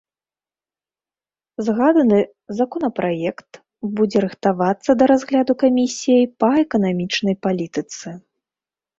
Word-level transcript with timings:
Згаданы 1.65 2.21
законапраект 2.59 3.51
будзе 3.99 4.17
рыхтавацца 4.25 4.91
да 5.01 5.05
разгляду 5.11 5.53
камісіяй 5.65 6.25
па 6.45 6.49
эканамічнай 6.63 7.35
палітыцы. 7.49 8.07